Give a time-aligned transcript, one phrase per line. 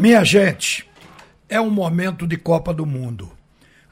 [0.00, 0.88] Minha gente,
[1.46, 3.30] é um momento de Copa do Mundo.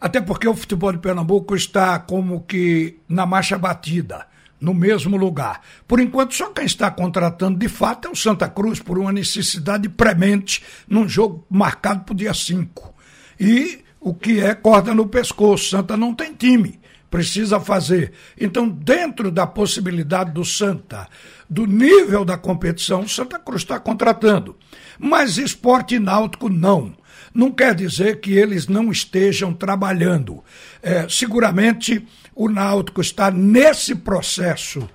[0.00, 4.26] Até porque o futebol de Pernambuco está como que na marcha batida,
[4.58, 5.60] no mesmo lugar.
[5.86, 9.86] Por enquanto, só quem está contratando de fato é o Santa Cruz, por uma necessidade
[9.90, 12.94] premente num jogo marcado para o dia 5.
[13.38, 15.68] E o que é corda no pescoço.
[15.68, 16.80] Santa não tem time
[17.10, 18.12] precisa fazer.
[18.38, 21.08] Então, dentro da possibilidade do Santa,
[21.48, 24.56] do nível da competição, o Santa Cruz está contratando.
[24.98, 26.96] Mas esporte náutico não.
[27.32, 30.42] Não quer dizer que eles não estejam trabalhando.
[30.82, 34.88] É, seguramente o Náutico está nesse processo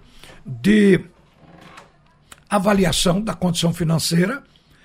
[0.45, 0.99] de
[2.49, 4.43] avaliação da condição financeira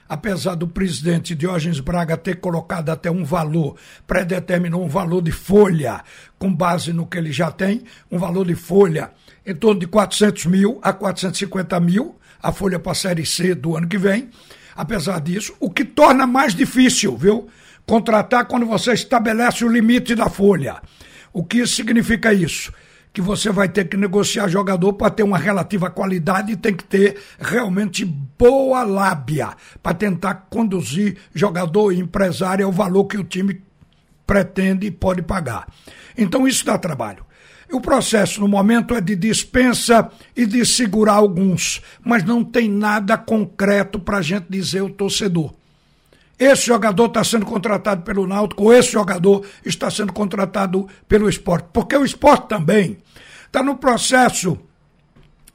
[0.09, 3.77] apesar do presidente Diógenes Braga ter colocado até um valor,
[4.07, 6.03] predeterminou um valor de folha,
[6.39, 9.11] com base no que ele já tem, um valor de folha
[9.45, 13.77] em torno de 400 mil a 450 mil, a folha para a Série C do
[13.77, 14.31] ano que vem.
[14.75, 17.49] Apesar disso, o que torna mais difícil, viu?
[17.87, 20.81] Contratar quando você estabelece o limite da folha.
[21.33, 22.73] O que significa isso?
[23.19, 26.85] Que você vai ter que negociar jogador para ter uma relativa qualidade e tem que
[26.85, 33.61] ter realmente boa lábia para tentar conduzir jogador e empresário ao valor que o time
[34.25, 35.67] pretende e pode pagar.
[36.17, 37.27] Então isso dá trabalho.
[37.73, 43.19] O processo no momento é de dispensa e de segurar alguns, mas não tem nada
[43.19, 45.53] concreto para a gente dizer o torcedor.
[46.39, 51.69] Esse jogador está sendo contratado pelo Náutico, esse jogador está sendo contratado pelo esporte.
[51.73, 52.99] Porque o esporte também
[53.47, 54.57] está no processo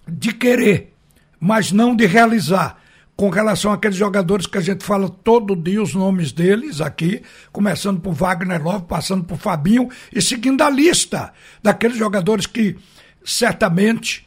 [0.06, 0.94] de querer,
[1.40, 2.82] mas não de realizar.
[3.16, 8.02] Com relação àqueles jogadores que a gente fala todo dia os nomes deles aqui, começando
[8.02, 12.76] por Wagner Love, passando por Fabinho e seguindo a lista daqueles jogadores que
[13.24, 14.26] certamente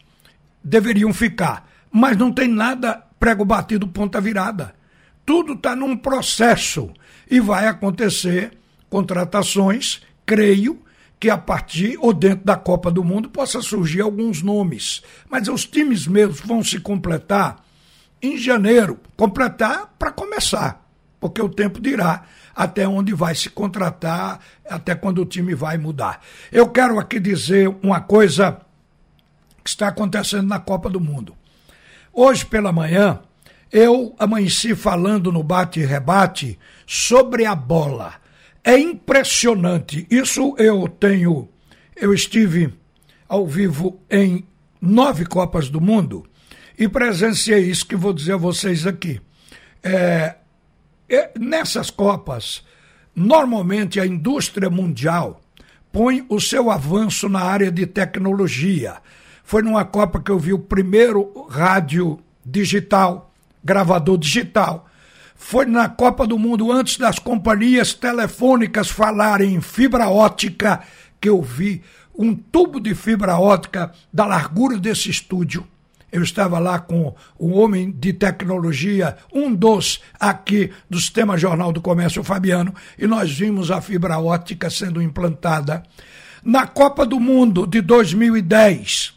[0.63, 1.69] deveriam ficar.
[1.91, 4.76] Mas não tem nada prego batido, ponta virada
[5.27, 6.91] tudo está num processo
[7.29, 8.57] e vai acontecer
[8.89, 10.81] contratações, creio
[11.19, 15.03] que a partir ou dentro da Copa do Mundo possa surgir alguns nomes.
[15.29, 17.65] Mas os times mesmos vão se completar
[18.23, 20.87] em janeiro completar para começar,
[21.21, 26.23] porque o tempo dirá até onde vai se contratar, até quando o time vai mudar.
[26.51, 28.59] Eu quero aqui dizer uma coisa
[29.63, 31.37] que está acontecendo na Copa do Mundo.
[32.13, 33.21] Hoje pela manhã,
[33.73, 38.15] eu amanheci falando no bate e rebate sobre a bola.
[38.63, 40.07] É impressionante.
[40.11, 41.49] Isso eu tenho.
[41.95, 42.73] Eu estive
[43.29, 44.47] ao vivo em
[44.81, 46.25] nove Copas do Mundo
[46.79, 49.21] e presenciei isso que vou dizer a vocês aqui.
[49.83, 50.37] É,
[51.09, 52.65] é, nessas Copas,
[53.15, 55.41] normalmente a indústria mundial
[55.93, 58.97] põe o seu avanço na área de tecnologia.
[59.43, 63.26] Foi numa Copa que eu vi o primeiro rádio digital
[63.67, 64.89] gravador digital.
[65.35, 70.81] Foi na Copa do Mundo, antes das companhias telefônicas falarem em fibra ótica,
[71.21, 71.83] que eu vi
[72.17, 75.67] um tubo de fibra ótica da largura desse estúdio.
[76.11, 81.83] Eu estava lá com o homem de tecnologia, um dos aqui do Sistema Jornal do
[81.83, 85.83] Comércio, Fabiano, e nós vimos a fibra ótica sendo implantada.
[86.43, 89.15] Na Copa do Mundo de 2010,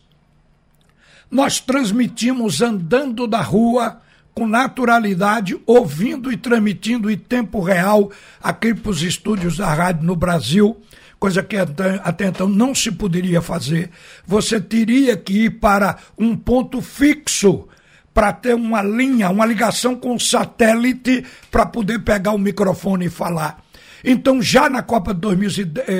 [1.31, 4.01] nós transmitimos andando da rua
[4.33, 10.15] com naturalidade, ouvindo e transmitindo em tempo real aqui para os estúdios da rádio no
[10.15, 10.77] Brasil,
[11.19, 13.89] coisa que até então não se poderia fazer.
[14.25, 17.67] Você teria que ir para um ponto fixo
[18.13, 23.63] para ter uma linha, uma ligação com satélite para poder pegar o microfone e falar.
[24.03, 25.19] Então, já na Copa de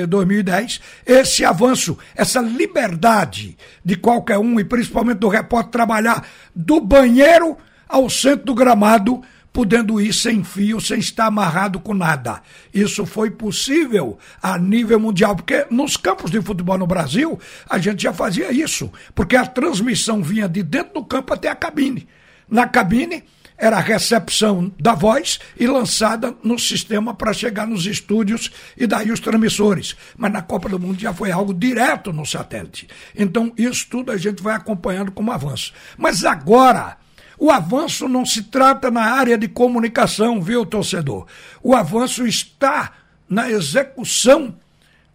[0.06, 6.80] 2010, eh, esse avanço, essa liberdade de qualquer um, e principalmente do repórter, trabalhar do
[6.80, 7.56] banheiro
[7.90, 9.20] ao centro do gramado,
[9.52, 12.40] podendo ir sem fio, sem estar amarrado com nada.
[12.72, 18.04] Isso foi possível a nível mundial, porque nos campos de futebol no Brasil, a gente
[18.04, 22.06] já fazia isso, porque a transmissão vinha de dentro do campo até a cabine.
[22.48, 23.24] Na cabine,
[23.60, 29.12] era a recepção da voz e lançada no sistema para chegar nos estúdios e daí
[29.12, 29.94] os transmissores.
[30.16, 32.88] Mas na Copa do Mundo já foi algo direto no satélite.
[33.14, 35.74] Então, isso tudo a gente vai acompanhando como avanço.
[35.98, 36.96] Mas agora,
[37.40, 41.26] o avanço não se trata na área de comunicação, viu, torcedor?
[41.62, 42.92] O avanço está
[43.26, 44.54] na execução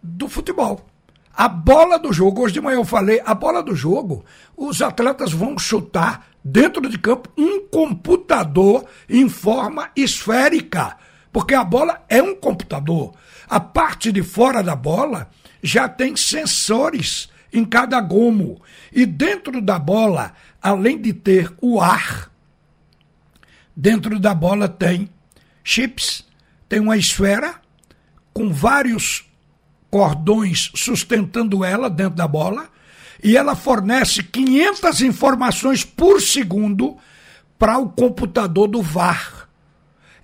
[0.02, 0.84] do futebol.
[1.32, 4.24] A bola do jogo, hoje de manhã eu falei, a bola do jogo,
[4.56, 10.96] os atletas vão chutar dentro de campo um computador em forma esférica,
[11.32, 13.14] porque a bola é um computador.
[13.48, 15.30] A parte de fora da bola
[15.62, 18.60] já tem sensores em cada gomo.
[18.92, 20.32] E dentro da bola
[20.66, 22.28] além de ter o ar,
[23.76, 25.08] dentro da bola tem
[25.62, 26.26] chips,
[26.68, 27.60] tem uma esfera
[28.34, 29.24] com vários
[29.88, 32.68] cordões sustentando ela dentro da bola
[33.22, 36.96] e ela fornece 500 informações por segundo
[37.56, 39.48] para o computador do VAR.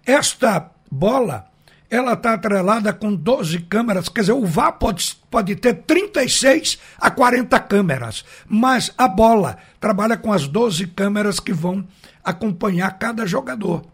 [0.05, 1.47] Esta bola,
[1.93, 7.11] ela está atrelada com 12 câmeras, quer dizer, o VAR pode, pode ter 36 a
[7.11, 11.87] 40 câmeras, mas a bola trabalha com as 12 câmeras que vão
[12.25, 13.85] acompanhar cada jogador.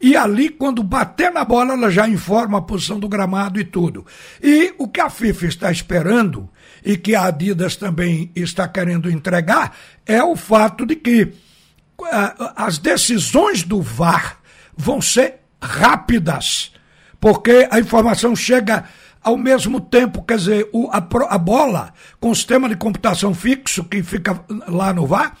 [0.00, 4.06] E ali, quando bater na bola, ela já informa a posição do gramado e tudo.
[4.40, 6.48] E o que a FIFA está esperando,
[6.84, 9.76] e que a Adidas também está querendo entregar,
[10.06, 14.38] é o fato de que uh, as decisões do VAR
[14.76, 16.72] vão ser rápidas,
[17.20, 18.84] porque a informação chega
[19.22, 23.84] ao mesmo tempo, quer dizer, o, a, a, bola com o sistema de computação fixo
[23.84, 25.36] que fica lá no VAR,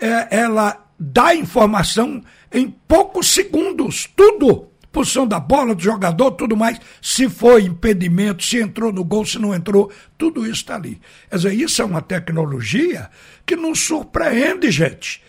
[0.00, 2.22] é, ela dá informação
[2.52, 4.66] em poucos segundos, tudo.
[4.90, 6.80] Posição da bola, do jogador, tudo mais.
[7.02, 10.98] Se foi impedimento, se entrou no gol, se não entrou, tudo isso está ali.
[11.28, 13.10] Quer dizer, isso é uma tecnologia
[13.44, 15.22] que nos surpreende, gente.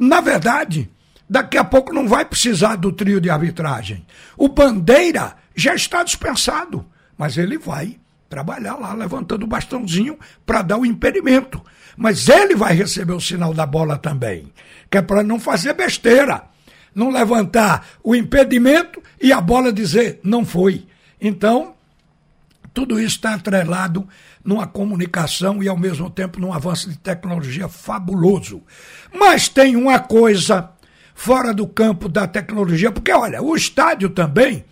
[0.00, 0.90] Na verdade,
[1.28, 4.04] daqui a pouco não vai precisar do trio de arbitragem.
[4.36, 6.84] O Bandeira já está dispensado,
[7.16, 11.62] mas ele vai trabalhar lá, levantando o bastãozinho para dar o impedimento.
[11.96, 14.50] Mas ele vai receber o sinal da bola também,
[14.90, 16.52] que é para não fazer besteira
[16.94, 20.86] não levantar o impedimento e a bola dizer não foi.
[21.20, 21.74] Então,
[22.74, 24.06] tudo isso está atrelado
[24.44, 28.62] numa comunicação e ao mesmo tempo num avanço de tecnologia fabuloso.
[29.14, 30.70] Mas tem uma coisa
[31.14, 34.64] fora do campo da tecnologia, porque olha, o estádio também,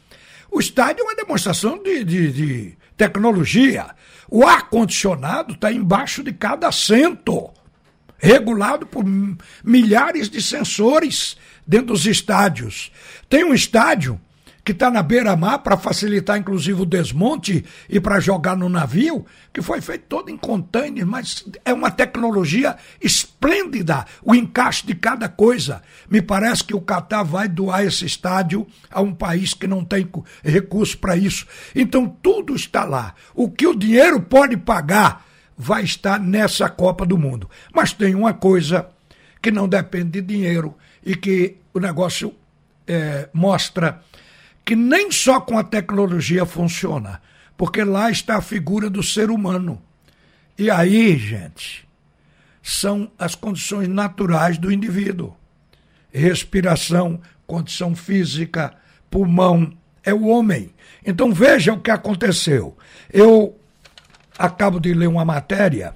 [0.50, 3.86] o estádio é uma demonstração de, de, de tecnologia.
[4.28, 7.50] O ar-condicionado está embaixo de cada assento,
[8.18, 9.04] regulado por
[9.64, 11.36] milhares de sensores
[11.66, 12.92] dentro dos estádios.
[13.28, 14.20] Tem um estádio
[14.70, 19.60] que está na beira-mar para facilitar inclusive o desmonte e para jogar no navio, que
[19.60, 25.82] foi feito todo em container, mas é uma tecnologia esplêndida, o encaixe de cada coisa.
[26.08, 30.08] Me parece que o Catar vai doar esse estádio a um país que não tem
[30.44, 31.48] recurso para isso.
[31.74, 33.16] Então tudo está lá.
[33.34, 35.26] O que o dinheiro pode pagar
[35.58, 37.50] vai estar nessa Copa do Mundo.
[37.74, 38.88] Mas tem uma coisa
[39.42, 42.32] que não depende de dinheiro e que o negócio
[42.86, 44.00] é, mostra
[44.64, 47.20] que nem só com a tecnologia funciona,
[47.56, 49.80] porque lá está a figura do ser humano.
[50.58, 51.88] E aí, gente,
[52.62, 55.34] são as condições naturais do indivíduo:
[56.12, 58.74] respiração, condição física,
[59.10, 59.72] pulmão,
[60.04, 60.70] é o homem.
[61.04, 62.76] Então veja o que aconteceu.
[63.12, 63.58] Eu
[64.38, 65.94] acabo de ler uma matéria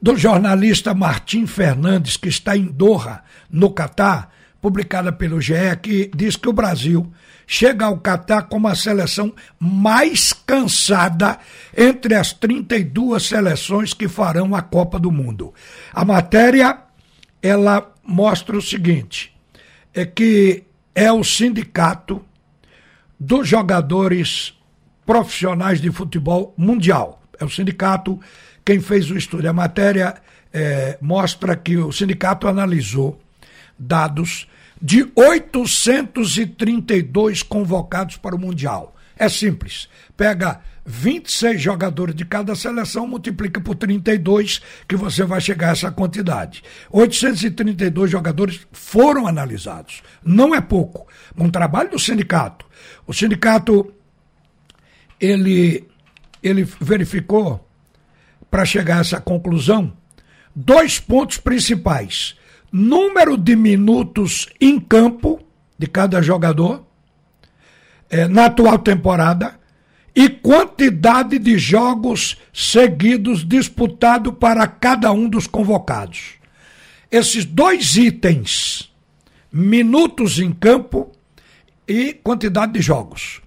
[0.00, 4.32] do jornalista Martim Fernandes, que está em Doha, no Catar,
[4.62, 7.12] publicada pelo GE, que diz que o Brasil
[7.48, 11.38] chega ao Catar como a seleção mais cansada
[11.76, 15.52] entre as 32 seleções que farão a Copa do Mundo.
[15.92, 16.78] A matéria
[17.42, 19.34] ela mostra o seguinte:
[19.92, 20.62] é que
[20.94, 22.24] é o sindicato
[23.18, 24.54] dos jogadores
[25.04, 27.20] profissionais de futebol mundial.
[27.38, 28.20] É o sindicato
[28.64, 29.48] quem fez o estudo.
[29.48, 30.14] A matéria
[30.52, 33.20] é, mostra que o sindicato analisou
[33.82, 34.46] dados
[34.80, 38.96] de 832 convocados para o Mundial.
[39.16, 39.88] É simples.
[40.16, 45.92] Pega 26 jogadores de cada seleção, multiplica por 32, que você vai chegar a essa
[45.92, 46.64] quantidade.
[46.90, 50.02] 832 jogadores foram analisados.
[50.24, 51.06] Não é pouco.
[51.36, 52.64] Um trabalho do sindicato.
[53.06, 53.92] O sindicato
[55.20, 55.86] ele,
[56.42, 57.68] ele verificou
[58.50, 59.92] para chegar a essa conclusão,
[60.54, 62.36] dois pontos principais:
[62.72, 65.40] número de minutos em campo
[65.78, 66.84] de cada jogador
[68.08, 69.60] é, na atual temporada
[70.14, 76.34] e quantidade de jogos seguidos disputado para cada um dos convocados.
[77.10, 78.90] Esses dois itens,
[79.52, 81.12] minutos em campo
[81.86, 83.40] e quantidade de jogos.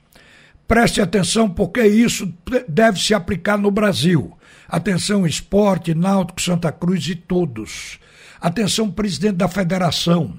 [0.68, 2.32] Preste atenção porque isso
[2.68, 4.36] deve se aplicar no Brasil.
[4.68, 8.00] Atenção Esporte, Náutico, Santa Cruz e todos.
[8.40, 10.38] Atenção presidente da federação.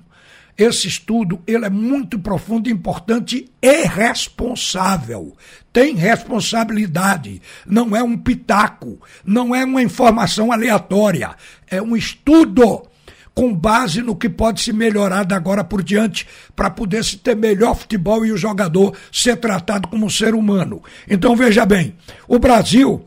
[0.57, 5.37] Esse estudo ele é muito profundo, importante e responsável.
[5.71, 7.43] Tem responsabilidade.
[7.67, 11.37] Não é um pitaco, não é uma informação aleatória.
[11.67, 12.89] É um estudo
[13.35, 16.27] com base no que pode se melhorar da agora por diante
[16.57, 20.83] para poder se ter melhor futebol e o jogador ser tratado como um ser humano.
[21.07, 21.95] Então veja bem,
[22.27, 23.07] o Brasil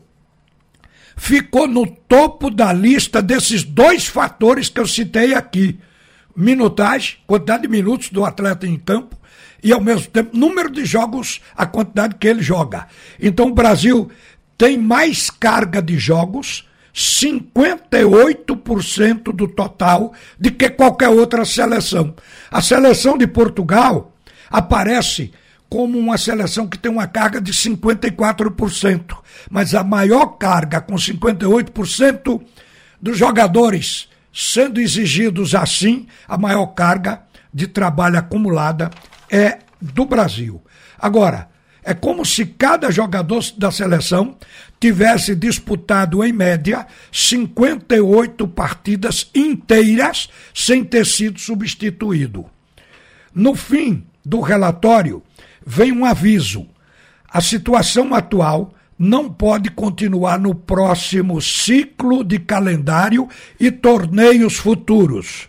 [1.16, 5.78] ficou no topo da lista desses dois fatores que eu citei aqui.
[6.36, 9.16] minutagem, quantidade de minutos do atleta em campo
[9.62, 12.86] e ao mesmo tempo número de jogos, a quantidade que ele joga.
[13.20, 14.10] Então o Brasil
[14.56, 22.14] tem mais carga de jogos, 58% do total, de que qualquer outra seleção.
[22.50, 24.14] A seleção de Portugal
[24.50, 25.32] aparece
[25.70, 29.16] como uma seleção que tem uma carga de 54%,
[29.48, 32.42] mas a maior carga, com 58%
[33.00, 37.22] dos jogadores sendo exigidos assim, a maior carga
[37.54, 38.90] de trabalho acumulada
[39.30, 40.60] é do Brasil.
[40.98, 41.48] Agora,
[41.82, 44.36] é como se cada jogador da seleção
[44.78, 52.46] tivesse disputado, em média, 58 partidas inteiras sem ter sido substituído.
[53.34, 55.22] No fim do relatório,
[55.64, 56.66] vem um aviso:
[57.28, 65.48] a situação atual não pode continuar no próximo ciclo de calendário e torneios futuros.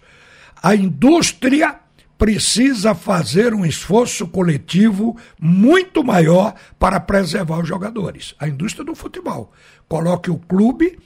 [0.63, 1.82] A indústria
[2.18, 8.36] precisa fazer um esforço coletivo muito maior para preservar os jogadores.
[8.39, 9.51] A indústria do futebol.
[9.89, 11.00] Coloque o clube,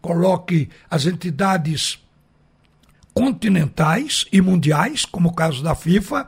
[0.00, 1.98] coloque as entidades
[3.12, 6.26] continentais e mundiais, como o caso da FIFA,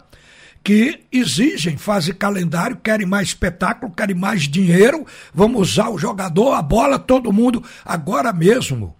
[0.62, 5.04] que exigem, fazem calendário, querem mais espetáculo, querem mais dinheiro,
[5.34, 7.62] vamos usar o jogador, a bola, todo mundo.
[7.84, 8.94] Agora mesmo,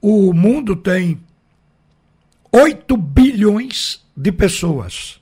[0.00, 1.20] o mundo tem
[2.50, 5.20] 8 bilhões de pessoas.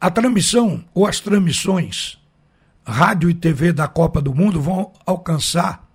[0.00, 2.18] A transmissão ou as transmissões,
[2.86, 5.88] rádio e TV da Copa do Mundo vão alcançar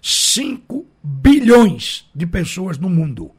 [0.00, 3.30] 5 bilhões de pessoas no mundo.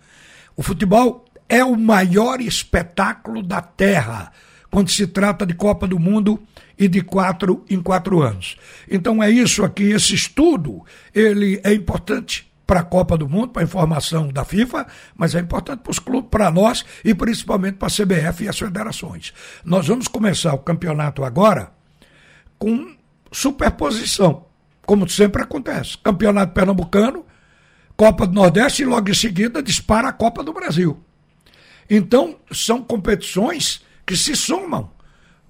[0.56, 4.32] O futebol é o maior espetáculo da Terra
[4.74, 6.42] quando se trata de Copa do Mundo
[6.80, 8.58] e de quatro em quatro anos.
[8.90, 13.62] Então é isso aqui, esse estudo, ele é importante para a Copa do Mundo, para
[13.62, 17.88] a informação da FIFA, mas é importante para os clubes, para nós e principalmente para
[17.88, 19.32] a CBF e as federações.
[19.64, 21.72] Nós vamos começar o campeonato agora
[22.58, 22.96] com
[23.32, 24.48] superposição,
[24.88, 26.00] como sempre acontece.
[26.00, 27.24] Campeonato Pernambucano,
[27.96, 31.00] Copa do Nordeste e logo em seguida dispara a Copa do Brasil.
[31.88, 34.92] Então, são competições que se somam.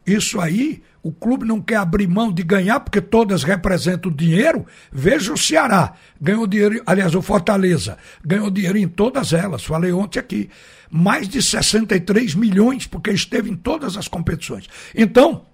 [0.05, 4.65] Isso aí, o clube não quer abrir mão de ganhar, porque todas representam dinheiro.
[4.91, 9.63] Veja o Ceará, ganhou dinheiro, aliás, o Fortaleza, ganhou dinheiro em todas elas.
[9.63, 10.49] Falei ontem aqui.
[10.89, 14.67] Mais de 63 milhões, porque esteve em todas as competições.
[14.93, 15.45] Então,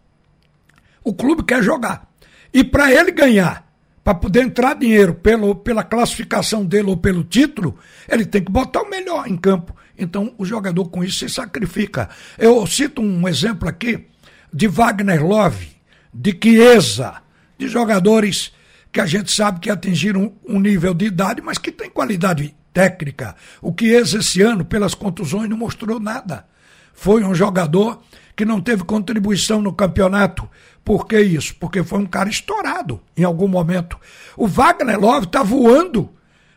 [1.03, 2.09] o clube quer jogar.
[2.51, 3.68] E para ele ganhar,
[4.03, 7.77] para poder entrar dinheiro pelo, pela classificação dele ou pelo título,
[8.07, 9.75] ele tem que botar o melhor em campo.
[9.97, 12.09] Então, o jogador com isso se sacrifica.
[12.37, 14.05] Eu cito um exemplo aqui
[14.51, 15.69] de Wagner Love,
[16.13, 17.21] de Chiesa,
[17.57, 18.53] de jogadores
[18.91, 23.35] que a gente sabe que atingiram um nível de idade, mas que tem qualidade técnica.
[23.61, 26.45] O Chiesa esse ano, pelas contusões, não mostrou nada.
[26.93, 28.01] Foi um jogador
[28.35, 30.49] que não teve contribuição no campeonato.
[30.89, 31.53] Por que isso?
[31.59, 33.95] Porque foi um cara estourado em algum momento.
[34.35, 36.09] O Wagner Love está voando,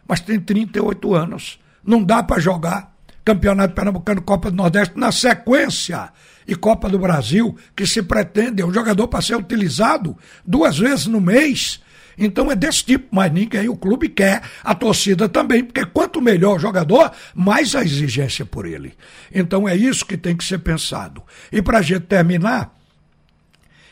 [0.09, 1.61] mas tem 38 anos.
[1.85, 2.97] Não dá para jogar
[3.27, 6.11] Campeonato Pernambucano, Copa do Nordeste na sequência
[6.49, 11.09] e Copa do Brasil, que se pretende, é um jogador para ser utilizado duas vezes
[11.09, 11.83] no mês.
[12.17, 16.57] Então é desse tipo, mas ninguém, o clube quer, a torcida também, porque quanto melhor
[16.57, 18.95] o jogador, mais a exigência por ele.
[19.31, 21.23] Então é isso que tem que ser pensado.
[21.53, 22.73] E para a gente terminar,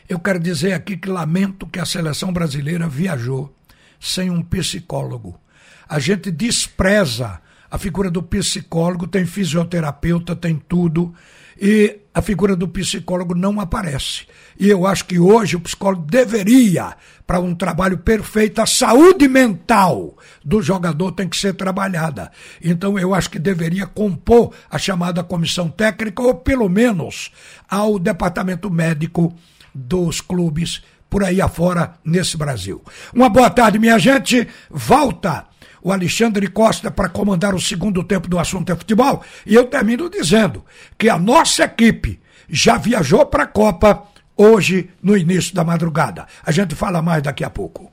[0.07, 3.55] eu quero dizer aqui que lamento que a seleção brasileira viajou
[3.99, 5.39] sem um psicólogo.
[5.87, 11.13] A gente despreza a figura do psicólogo, tem fisioterapeuta, tem tudo
[11.59, 14.25] e a figura do psicólogo não aparece.
[14.59, 20.17] E eu acho que hoje o psicólogo deveria, para um trabalho perfeito, a saúde mental
[20.43, 22.31] do jogador tem que ser trabalhada.
[22.61, 27.31] Então eu acho que deveria compor a chamada comissão técnica, ou pelo menos
[27.69, 29.33] ao departamento médico
[29.73, 32.83] dos clubes por aí afora nesse Brasil.
[33.13, 34.47] Uma boa tarde, minha gente.
[34.69, 35.45] Volta
[35.83, 39.21] o Alexandre Costa para comandar o segundo tempo do assunto é futebol.
[39.45, 40.63] E eu termino dizendo
[40.97, 42.19] que a nossa equipe
[42.49, 44.03] já viajou para a Copa
[44.35, 46.25] hoje no início da madrugada.
[46.43, 47.91] A gente fala mais daqui a pouco.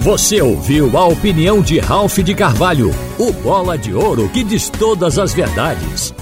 [0.00, 5.18] Você ouviu a opinião de Ralph de Carvalho, o bola de ouro que diz todas
[5.18, 6.14] as verdades.